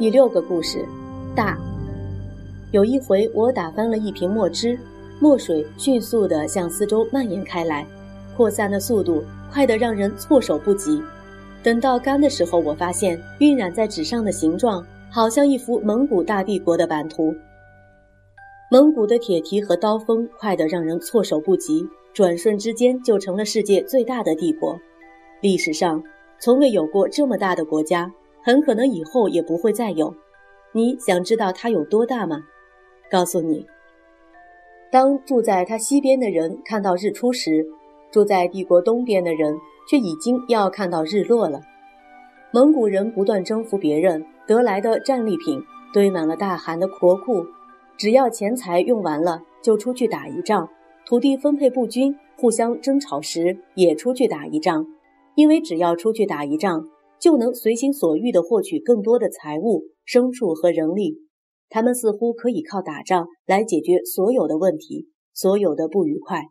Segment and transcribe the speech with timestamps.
[0.00, 0.82] 第六个故事，
[1.36, 1.58] 大。
[2.70, 4.78] 有一回，我打翻了一瓶墨汁，
[5.20, 7.86] 墨水迅速地向四周蔓延开来，
[8.34, 11.02] 扩散的速度快得让人措手不及。
[11.62, 17.34] 等到干的时候，我发现晕染在纸上的形状好像一幅蒙古大帝国的版图。
[18.70, 24.80] 蒙古的铁蹄和刀锋快得让人措手不及，转瞬之间就成了世界最大的帝国。
[25.42, 26.02] 历史上
[26.38, 28.10] 从未有过这么大的国家。
[28.42, 30.14] 很可能以后也不会再有。
[30.72, 32.44] 你想知道它有多大吗？
[33.10, 33.66] 告诉你，
[34.90, 37.66] 当住在它西边的人看到日出时，
[38.10, 39.56] 住在帝国东边的人
[39.88, 41.60] 却已经要看到日落了。
[42.52, 45.60] 蒙古人不断征服别人得来的战利品
[45.92, 47.44] 堆满了大汗的国库，
[47.96, 50.68] 只要钱财用完了，就出去打一仗；
[51.04, 54.86] 土地分配不均，互相争吵时也出去打一仗，
[55.34, 56.88] 因为只要出去打一仗。
[57.20, 61.18] 就能随心所欲地获取更多的财物、牲畜和人力。
[61.68, 66.46] 他们似乎可以靠打仗来解决所有的问题、所有的不愉快。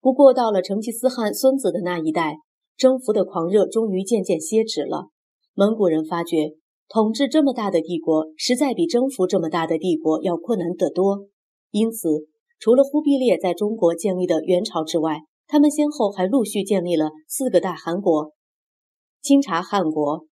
[0.00, 2.36] 不过，到了成吉思汗孙子的那一代，
[2.76, 5.08] 征服的狂热终于渐渐歇止了。
[5.54, 6.50] 蒙古人发觉，
[6.88, 11.26] 统治这么大的帝国，实在比征服这么大的帝国要困难得多。
[11.70, 12.28] 因此，
[12.60, 18.33] 除了忽必烈在中国建立的元朝之外，他们先后还陆续建立了四个大汗国。
[19.24, 20.26] 清察汗国、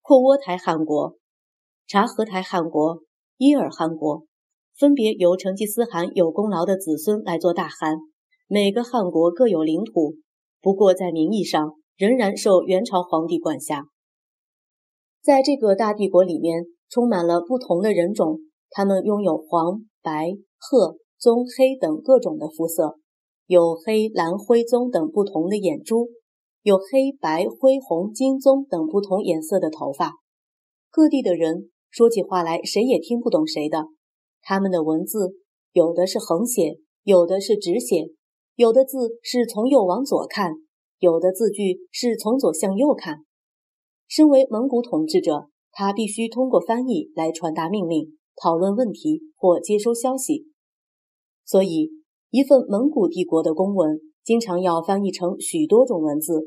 [0.00, 1.18] 阔窝台汗国、
[1.86, 3.02] 察合台汗国、
[3.36, 4.24] 伊尔汗国，
[4.74, 7.98] 分别由成吉思汗有功劳的子孙来做大汗。
[8.48, 10.14] 每个汗国各有领土，
[10.62, 13.84] 不过在名义上仍然受元朝皇帝管辖。
[15.22, 22.96] 在这个大帝国里面，充满了不同的人种，他们拥有黄、白、褐、棕、黑等各种的肤色，
[23.46, 26.08] 有黑、蓝、灰、棕等不同的眼珠。
[26.62, 30.12] 有黑白灰红金棕等不同颜色的头发，
[30.92, 33.86] 各地的人说起话来谁也听不懂谁的。
[34.42, 35.32] 他们的文字
[35.72, 38.10] 有的是横写，有的是直写，
[38.54, 40.52] 有的字是从右往左看，
[41.00, 43.24] 有的字句是从左向右看。
[44.06, 50.46] 身为蒙古统治者，他必须通过翻译来传达命令、讨论问题或接收消息。
[51.44, 51.90] 所以，
[52.30, 53.98] 一份蒙古帝国的公文。
[54.24, 56.44] 经常要翻译成许多种文字，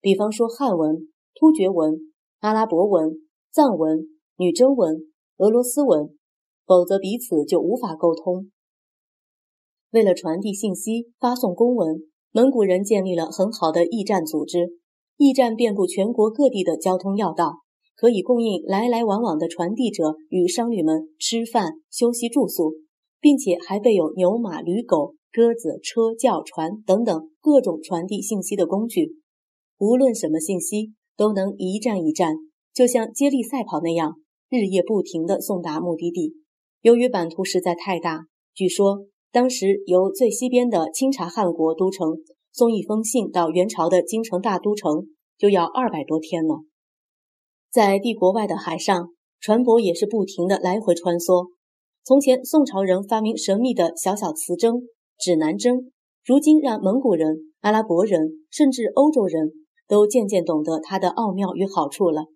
[0.00, 1.94] 比方说汉文、突厥文、
[2.40, 3.12] 阿拉伯文、
[3.52, 4.06] 藏文、
[4.36, 4.96] 女真文、
[5.36, 6.16] 俄罗斯文，
[6.66, 8.50] 否则彼此就无法沟通。
[9.90, 12.02] 为了传递信息、发送公文，
[12.32, 14.70] 蒙古人建立了很好的驿站组织。
[15.16, 17.56] 驿站遍布全国各地的交通要道，
[17.96, 22.74] 可以供应来来往往的传递者与商旅们吃饭、休息、住宿，
[23.20, 25.14] 并且还备有牛马驴狗。
[25.30, 29.16] 鸽子、车、轿、船等等各种传递信息的工具，
[29.78, 32.34] 无论什么信息都能一站一站，
[32.72, 34.14] 就像接力赛跑那样，
[34.48, 36.34] 日夜不停地送达目的地。
[36.80, 38.24] 由于版图实在太大，
[38.54, 42.16] 据说当时由最西边的清察汗国都城
[42.52, 46.60] 送一封信到元朝的京城大都城，就要二百多天了。
[47.70, 51.50] 在帝国外的海上，船舶也是不停地来回穿梭。
[52.02, 54.88] 从前宋朝人发明神秘的小小磁针。
[55.18, 55.90] 指南针，
[56.24, 59.50] 如今让蒙古人、阿拉伯人，甚至欧洲人
[59.88, 62.26] 都渐渐懂得它的奥妙与好处了。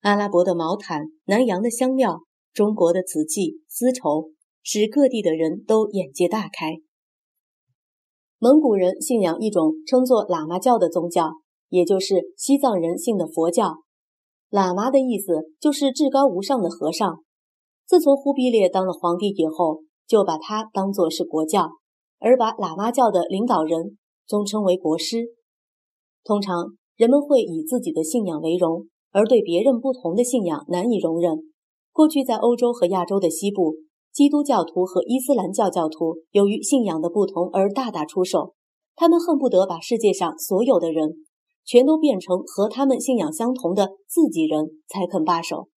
[0.00, 2.20] 阿拉伯的毛毯、南洋的香料、
[2.52, 4.32] 中国的瓷器、丝绸，
[4.62, 6.76] 使各地的人都眼界大开。
[8.38, 11.32] 蒙古人信仰一种称作喇嘛教的宗教，
[11.70, 13.78] 也就是西藏人信的佛教。
[14.50, 17.22] 喇嘛的意思就是至高无上的和尚。
[17.86, 21.79] 自从忽必烈当了皇帝以后，就把它当作是国教。
[22.20, 25.26] 而把喇嘛教的领导人尊称为国师。
[26.22, 31.38] 通常人们会以自己的信仰为荣，而对别人不同的信仰难以容忍。
[31.92, 33.74] 过去在欧洲和亚洲的西部，
[34.12, 38.54] 基督教徒和伊斯兰教教徒由于信仰的不同而大打出手，
[38.94, 41.26] 他们恨不得把世界上所有的人
[41.64, 45.68] 全都变成和他们信仰相同的自己人才肯罢手。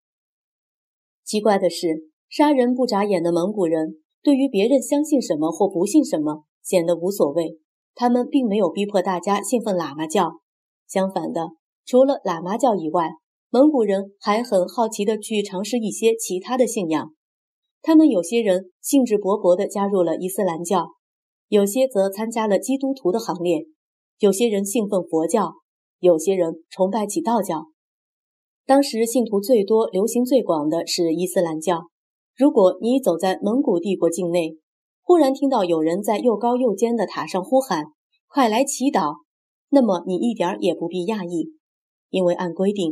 [1.24, 4.03] 奇怪的是，杀人不眨眼的蒙古人。
[4.24, 7.60] 对于别人相信什么或不信什么，显得无所谓。
[7.94, 10.40] 他们并没有逼迫大家信奉喇嘛教，
[10.88, 11.50] 相反的，
[11.86, 13.12] 除了喇嘛教以外，
[13.50, 17.14] 蒙古人还很好奇地去尝试一些其他的信仰。
[17.82, 20.88] 他们有些人兴致勃勃地加入了伊斯兰教，
[21.50, 23.68] 有些则参加了基督徒的行列，
[24.20, 25.56] 有些人信奉佛教，
[26.00, 27.66] 有些人崇拜起道教。
[28.66, 31.90] 当时信徒最多、流行最广的是伊斯兰教。
[32.36, 34.58] 如果你走在蒙古帝国境内，
[35.04, 37.86] 忽然听到有人在又高又尖的塔上呼喊
[38.28, 39.18] “快来祈祷”，
[39.70, 41.52] 那么你一点也不必讶异，
[42.10, 42.92] 因为按规定，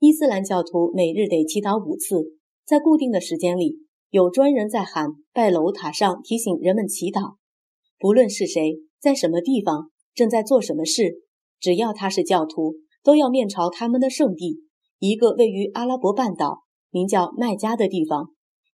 [0.00, 3.76] 伊斯兰教徒每日得祈祷五次，在固定的时间里，
[4.10, 7.36] 有专人在喊拜楼塔上提醒人们祈祷。
[7.96, 11.22] 不论是谁，在什么地方，正在做什么事，
[11.60, 14.64] 只要他是教徒，都要面朝他们的圣地，
[14.98, 18.30] 一个位于阿拉伯半岛、名叫麦加的地方，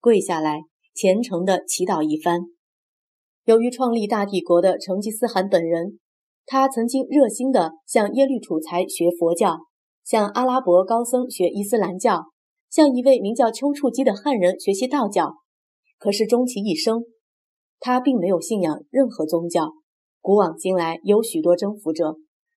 [0.03, 0.63] 跪下来
[0.93, 2.41] 虔诚地祈祷一番。
[3.45, 5.97] 由于创立大帝国的成吉思汗本人，
[6.45, 9.59] 他曾经热心地向耶律楚材学佛教，
[10.03, 12.25] 向阿拉伯高僧学伊斯兰教，
[12.69, 15.35] 向一位名叫丘处机的汉人学习道教。
[15.97, 17.03] 可是终其一生，
[17.79, 19.71] 他并没有信仰任何宗教。
[20.19, 22.17] 古往今来，有许多征服者，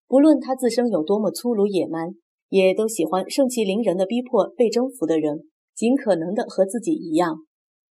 [0.08, 2.14] 不论他自身有多么粗鲁野蛮，
[2.48, 5.40] 也都喜欢盛气凌人的逼迫被征服的人，
[5.74, 7.38] 尽可能的和自己一样。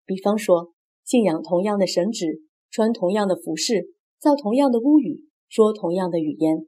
[0.06, 0.74] 比方说，
[1.04, 2.42] 信仰同样的神旨。
[2.74, 6.68] 穿同样的服饰，造同样的屋宇，说同样的语言。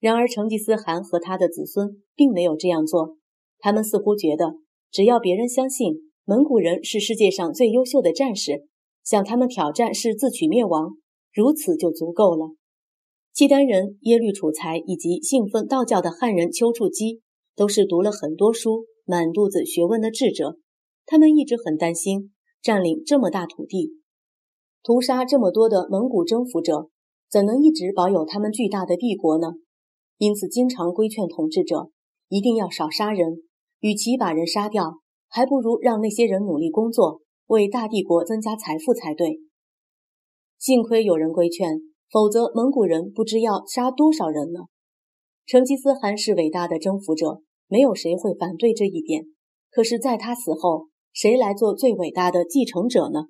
[0.00, 3.18] 然而，成吉思汗和他的子孙并没有这样做。
[3.58, 4.54] 他们似乎觉得，
[4.90, 8.64] 只要别人相信蒙古人是世界上最优秀的战士，
[9.04, 10.96] 向他们挑战是自取灭亡，
[11.30, 12.54] 如此就足够了。
[13.34, 17.20] 契丹人耶律楚材以及信奉道教的汉人丘处机，
[17.54, 20.58] 都是读了很多书、满肚子学问的智者。
[21.06, 23.92] 他们一直很担心占领这么大土地。
[24.82, 26.88] 屠杀这么多的蒙古征服者，
[27.30, 29.48] 怎能一直保有他们巨大的帝国呢？
[30.18, 31.90] 因此，经常规劝统治者
[32.28, 33.42] 一定要少杀人。
[33.80, 39.40] 与其把人杀掉，还不如让那些人努力工作，为大帝国增加财富才对。
[40.58, 41.80] 幸亏有人规劝，
[42.10, 44.60] 否则蒙古人不知要杀多少人呢。
[45.44, 47.42] 成吉思汗是伟大的征服者，
[47.74, 49.24] 没有谁会反对这一点。
[49.68, 53.24] 可是，在他死后，谁来做最伟大的继承者呢？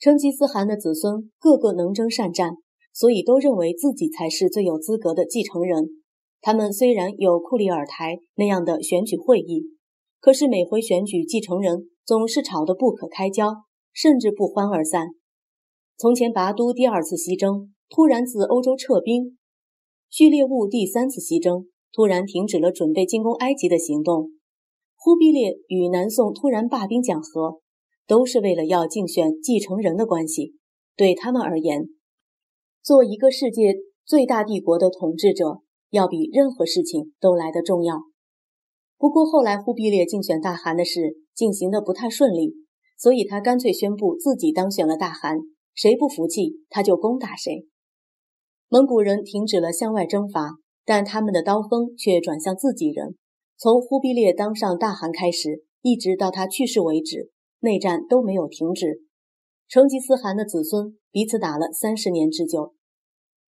[0.00, 2.54] 成吉思汗的子孙个个能征善战，
[2.92, 5.84] 所以都认为自己才是最有资格的继承人。
[6.40, 9.62] 他们虽然有库里尔台那样的选举会议，
[10.18, 13.54] 可是每回选举继承人总是吵得不可开交，
[13.92, 15.10] 甚至不欢而散。
[15.96, 19.36] 从前拔都第二次西征，突然自欧洲撤兵；
[20.10, 24.32] 序列兀第三次西征，突然停止了准备进攻埃及的行动；
[24.94, 27.62] 忽必烈与南宋突然罢兵讲和。
[28.08, 30.54] 都是为了要竞选继承人的关系，
[30.96, 31.88] 对他们而言，
[32.80, 35.60] 做一个世界最大帝国的统治者，
[35.90, 38.02] 要比任何事情都来得重要。
[38.96, 42.54] 不过后来忽必烈竞选大汗的事进行的不太顺利，
[42.96, 45.40] 所以他干脆宣布自己当选了大汗，
[45.74, 47.66] 谁不服气他就攻打谁。
[48.68, 50.52] 蒙古人停止了向外征伐，
[50.86, 53.16] 但他们的刀锋却转向自己人。
[53.58, 57.30] 从忽必烈当上大汗开始，一直到他去世为止。
[57.60, 59.00] 内战都没有停止，
[59.66, 62.74] 成吉思汗的子孙彼此打了三十年之久。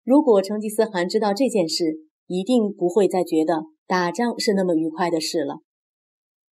[0.04, 5.58] 如果成吉思汗知道这件事，一定不会再觉得打仗是那么愉快的事了。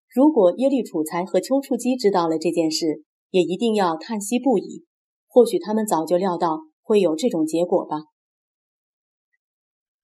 [0.09, 4.85] 如果耶律楚材和丘处机知道了这件事，也一定要叹息不已。
[5.27, 7.97] 或许他们早就料到会有这种结果吧。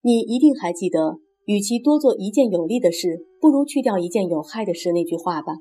[0.02, 5.58] 你一定还记得“与其多做一件有利的事，不如去掉一件有害的事”那句话吧。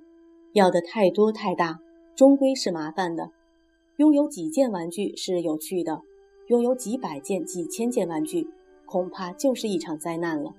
[0.52, 1.80] 要的太多太大，
[2.14, 3.30] 终归是麻烦的。
[3.96, 6.00] 拥有几件玩具是有趣的，
[6.46, 8.46] 拥有几百件、几千件玩具，
[8.86, 10.52] 恐怕就是一场灾难了。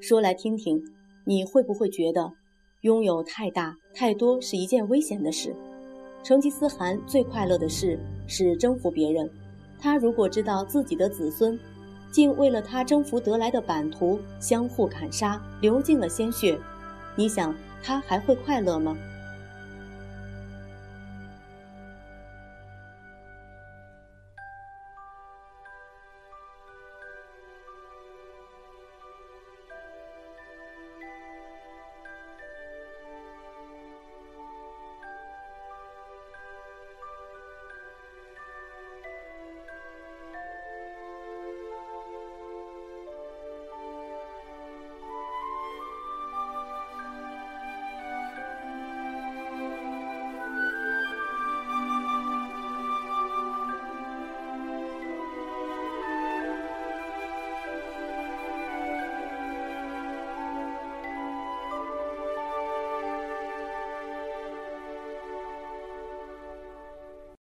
[0.00, 0.80] 说来听听，
[1.26, 2.30] 你会不会觉得，
[2.82, 5.56] 拥有太大太多是一件危险的事？
[6.22, 7.98] 成吉思汗最快乐的事
[8.28, 9.28] 是征服别人。
[9.80, 11.58] 他如果知道自己的子孙，
[12.10, 16.58] 竟为了他征服得来的版图相互砍杀，流尽了鲜血。
[17.14, 18.96] 你想他还会快乐吗？